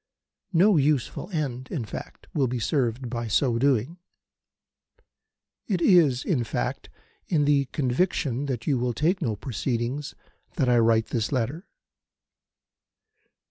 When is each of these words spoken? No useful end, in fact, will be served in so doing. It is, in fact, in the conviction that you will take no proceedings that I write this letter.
No 0.51 0.77
useful 0.77 1.29
end, 1.29 1.67
in 1.69 1.85
fact, 1.85 2.25
will 2.33 2.47
be 2.47 2.57
served 2.57 3.13
in 3.13 3.29
so 3.29 3.59
doing. 3.59 3.99
It 5.67 5.79
is, 5.79 6.25
in 6.25 6.43
fact, 6.43 6.89
in 7.27 7.45
the 7.45 7.65
conviction 7.65 8.47
that 8.47 8.65
you 8.65 8.79
will 8.79 8.93
take 8.93 9.21
no 9.21 9.35
proceedings 9.35 10.15
that 10.55 10.67
I 10.67 10.79
write 10.79 11.09
this 11.09 11.31
letter. 11.31 11.67